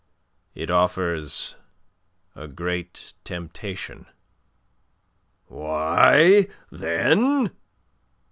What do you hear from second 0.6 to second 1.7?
offers